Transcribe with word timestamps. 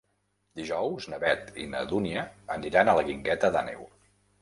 Dijous 0.59 1.07
na 1.13 1.19
Beth 1.25 1.53
i 1.65 1.67
na 1.75 1.85
Dúnia 1.93 2.25
aniran 2.59 2.91
a 2.91 2.99
la 3.01 3.09
Guingueta 3.11 3.57
d'Àneu. 3.59 3.91